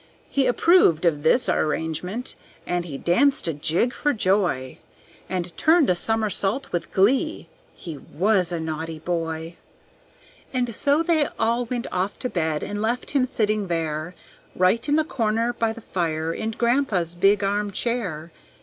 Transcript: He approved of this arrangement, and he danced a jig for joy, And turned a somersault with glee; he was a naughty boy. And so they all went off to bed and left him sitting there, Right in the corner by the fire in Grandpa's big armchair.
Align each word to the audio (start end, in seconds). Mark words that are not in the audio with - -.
He 0.31 0.47
approved 0.47 1.05
of 1.05 1.21
this 1.21 1.47
arrangement, 1.47 2.33
and 2.65 2.85
he 2.85 2.97
danced 2.97 3.47
a 3.47 3.53
jig 3.53 3.93
for 3.93 4.13
joy, 4.13 4.79
And 5.29 5.55
turned 5.57 5.91
a 5.91 5.95
somersault 5.95 6.71
with 6.71 6.91
glee; 6.91 7.47
he 7.75 7.99
was 7.99 8.51
a 8.51 8.59
naughty 8.59 8.97
boy. 8.97 9.57
And 10.51 10.73
so 10.75 11.03
they 11.03 11.27
all 11.37 11.65
went 11.65 11.85
off 11.91 12.17
to 12.17 12.29
bed 12.29 12.63
and 12.63 12.81
left 12.81 13.11
him 13.11 13.25
sitting 13.25 13.67
there, 13.67 14.15
Right 14.55 14.89
in 14.89 14.95
the 14.95 15.03
corner 15.03 15.53
by 15.53 15.71
the 15.71 15.81
fire 15.81 16.33
in 16.33 16.49
Grandpa's 16.49 17.13
big 17.13 17.43
armchair. 17.43 18.31